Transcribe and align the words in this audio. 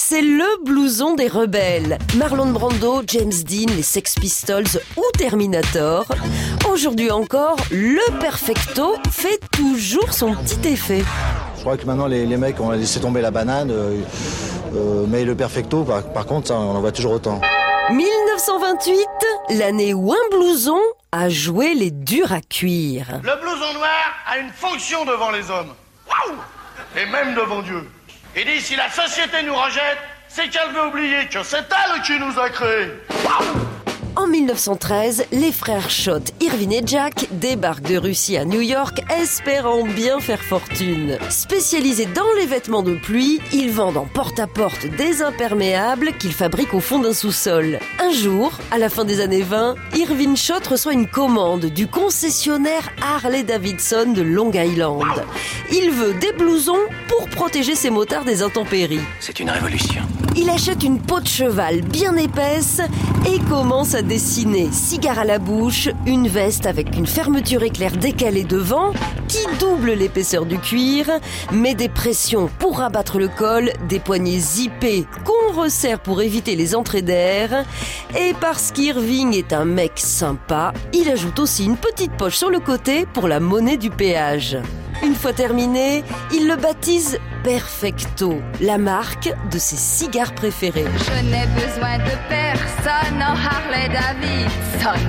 C'est 0.00 0.22
le 0.22 0.64
blouson 0.64 1.16
des 1.16 1.26
rebelles. 1.26 1.98
Marlon 2.16 2.52
Brando, 2.52 3.02
James 3.08 3.32
Dean, 3.44 3.66
les 3.74 3.82
Sex 3.82 4.14
Pistols 4.14 4.78
ou 4.96 5.02
Terminator. 5.18 6.06
Aujourd'hui 6.70 7.10
encore, 7.10 7.56
le 7.72 8.20
perfecto 8.20 8.94
fait 9.10 9.40
toujours 9.50 10.12
son 10.12 10.36
petit 10.36 10.68
effet. 10.68 11.02
Je 11.56 11.60
crois 11.62 11.76
que 11.76 11.84
maintenant 11.84 12.06
les, 12.06 12.24
mecs 12.36 12.60
ont 12.60 12.70
laissé 12.70 13.00
tomber 13.00 13.20
la 13.20 13.32
banane, 13.32 13.72
euh, 13.72 14.00
euh, 14.76 15.04
mais 15.08 15.24
le 15.24 15.34
perfecto, 15.34 15.82
par, 15.82 16.26
contre, 16.26 16.52
on 16.52 16.76
en 16.76 16.80
voit 16.80 16.92
toujours 16.92 17.14
autant. 17.14 17.40
1928, 17.90 19.08
l'année 19.58 19.94
où 19.94 20.12
un 20.12 20.28
blouson 20.30 20.78
a 21.10 21.28
joué 21.28 21.74
les 21.74 21.90
durs 21.90 22.32
à 22.32 22.40
cuire. 22.40 23.20
Le 23.24 23.40
blouson 23.40 23.74
noir 23.74 24.14
a 24.28 24.38
une 24.38 24.50
fonction 24.50 25.04
devant 25.04 25.32
les 25.32 25.50
hommes. 25.50 25.74
Waouh 26.08 26.38
Et 26.96 27.04
même 27.10 27.34
devant 27.34 27.62
Dieu. 27.62 27.82
Il 28.36 28.44
dit 28.44 28.60
si 28.60 28.76
la 28.76 28.90
société 28.90 29.42
nous 29.42 29.54
rejette, 29.54 29.98
c'est 30.28 30.48
qu'elle 30.48 30.70
veut 30.72 30.86
oublier 30.86 31.26
que 31.26 31.42
c'est 31.42 31.64
elle 31.70 32.02
qui 32.02 32.18
nous 32.18 32.38
a 32.38 32.50
créés. 32.50 32.92
En 34.18 34.26
1913, 34.26 35.26
les 35.30 35.52
frères 35.52 35.90
Schott, 35.90 36.32
Irvin 36.40 36.70
et 36.70 36.82
Jack 36.84 37.28
débarquent 37.30 37.88
de 37.88 37.98
Russie 37.98 38.36
à 38.36 38.44
New 38.44 38.60
York, 38.60 39.00
espérant 39.16 39.84
bien 39.84 40.18
faire 40.18 40.42
fortune. 40.42 41.16
Spécialisés 41.30 42.08
dans 42.16 42.32
les 42.36 42.46
vêtements 42.46 42.82
de 42.82 42.96
pluie, 42.96 43.38
ils 43.52 43.70
vendent 43.70 43.96
en 43.96 44.06
porte-à-porte 44.06 44.86
des 44.96 45.22
imperméables 45.22 46.14
qu'ils 46.18 46.32
fabriquent 46.32 46.74
au 46.74 46.80
fond 46.80 46.98
d'un 46.98 47.12
sous-sol. 47.12 47.78
Un 48.00 48.10
jour, 48.10 48.50
à 48.72 48.78
la 48.78 48.88
fin 48.88 49.04
des 49.04 49.20
années 49.20 49.42
20, 49.42 49.76
Irvin 49.94 50.34
Schott 50.34 50.66
reçoit 50.66 50.94
une 50.94 51.06
commande 51.06 51.66
du 51.66 51.86
concessionnaire 51.86 52.90
Harley 53.00 53.44
Davidson 53.44 54.14
de 54.16 54.22
Long 54.22 54.50
Island. 54.50 55.22
Il 55.70 55.92
veut 55.92 56.14
des 56.14 56.32
blousons 56.32 56.74
pour 57.06 57.28
protéger 57.28 57.76
ses 57.76 57.90
motards 57.90 58.24
des 58.24 58.42
intempéries. 58.42 58.98
C'est 59.20 59.38
une 59.38 59.50
révolution. 59.50 60.02
Il 60.36 60.50
achète 60.50 60.82
une 60.82 61.00
peau 61.00 61.20
de 61.20 61.26
cheval 61.26 61.82
bien 61.82 62.16
épaisse 62.16 62.80
et 63.26 63.38
commence 63.48 63.94
à 63.94 64.02
dessiner, 64.08 64.70
cigare 64.72 65.18
à 65.18 65.24
la 65.24 65.38
bouche, 65.38 65.90
une 66.06 66.28
veste 66.28 66.64
avec 66.64 66.96
une 66.96 67.06
fermeture 67.06 67.62
éclair 67.62 67.92
décalée 67.92 68.42
devant 68.42 68.92
qui 69.28 69.44
double 69.60 69.92
l'épaisseur 69.92 70.46
du 70.46 70.58
cuir, 70.58 71.06
met 71.52 71.74
des 71.74 71.90
pressions 71.90 72.48
pour 72.58 72.78
rabattre 72.78 73.18
le 73.18 73.28
col, 73.28 73.70
des 73.86 74.00
poignées 74.00 74.38
zippées 74.38 75.06
qu'on 75.24 75.52
resserre 75.52 76.00
pour 76.00 76.22
éviter 76.22 76.56
les 76.56 76.74
entrées 76.74 77.02
d'air. 77.02 77.64
Et 78.18 78.32
parce 78.40 78.72
qu'Irving 78.72 79.36
est 79.36 79.52
un 79.52 79.66
mec 79.66 79.92
sympa, 79.96 80.72
il 80.94 81.10
ajoute 81.10 81.38
aussi 81.38 81.66
une 81.66 81.76
petite 81.76 82.12
poche 82.12 82.36
sur 82.36 82.48
le 82.48 82.60
côté 82.60 83.04
pour 83.12 83.28
la 83.28 83.40
monnaie 83.40 83.76
du 83.76 83.90
péage. 83.90 84.56
Une 85.04 85.14
fois 85.14 85.34
terminé, 85.34 86.02
il 86.32 86.48
le 86.48 86.56
baptise 86.56 87.18
Perfecto, 87.48 88.42
la 88.60 88.76
marque 88.76 89.32
de 89.50 89.58
ses 89.58 89.76
cigares 89.76 90.34
préférés. 90.34 90.84
Je 90.84 91.24
n'ai 91.24 91.46
besoin 91.46 91.96
de 91.96 92.12
personne 92.28 93.22
en 93.22 93.32
Harley 93.32 93.88
Davidson. 93.88 95.00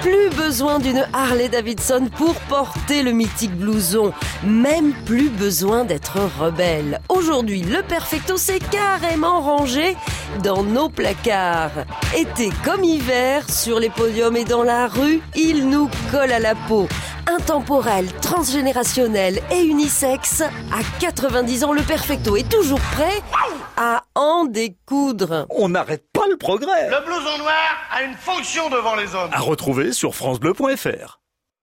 Plus 0.00 0.30
besoin 0.36 0.80
d'une 0.80 1.06
Harley 1.12 1.48
Davidson 1.48 2.08
pour 2.16 2.34
porter 2.48 3.04
le 3.04 3.12
mythique 3.12 3.54
blouson. 3.56 4.12
Même 4.42 4.94
plus 5.06 5.28
besoin 5.28 5.84
d'être 5.84 6.18
rebelle. 6.40 7.00
Aujourd'hui, 7.08 7.62
le 7.62 7.82
perfecto 7.82 8.36
s'est 8.36 8.58
carrément 8.58 9.42
rangé 9.42 9.96
dans 10.42 10.64
nos 10.64 10.88
placards. 10.88 11.84
Été 12.16 12.50
comme 12.64 12.82
hiver, 12.82 13.48
sur 13.48 13.78
les 13.78 13.90
podiums 13.90 14.36
et 14.36 14.44
dans 14.44 14.64
la 14.64 14.88
rue, 14.88 15.20
il 15.36 15.68
nous 15.68 15.88
colle 16.10 16.32
à 16.32 16.40
la 16.40 16.56
peau 16.56 16.88
intemporel, 17.30 18.06
transgénérationnel 18.20 19.40
et 19.52 19.62
unisexe, 19.62 20.42
à 20.42 21.00
90 21.00 21.64
ans, 21.64 21.72
le 21.72 21.82
perfecto 21.82 22.36
est 22.36 22.48
toujours 22.48 22.80
prêt 22.80 23.22
à 23.76 24.02
en 24.14 24.44
découdre. 24.44 25.46
On 25.50 25.68
n'arrête 25.68 26.04
pas 26.12 26.26
le 26.28 26.36
progrès. 26.36 26.90
Le 26.90 27.04
blouson 27.04 27.38
noir 27.38 27.88
a 27.92 28.02
une 28.02 28.14
fonction 28.14 28.68
devant 28.68 28.96
les 28.96 29.14
hommes. 29.14 29.30
À 29.32 29.40
retrouver 29.40 29.92
sur 29.92 30.14
francebleu.fr. 30.14 31.19